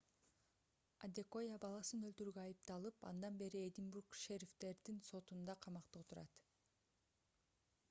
адекоя 1.07 1.57
баласын 1.65 2.07
өлтүрүүгө 2.07 2.41
айыпталып 2.45 3.05
андан 3.11 3.37
бери 3.43 3.63
эдинбург 3.67 4.19
шерифтердин 4.23 4.99
сотунда 5.11 5.59
камакта 5.67 6.05
отурат 6.07 6.43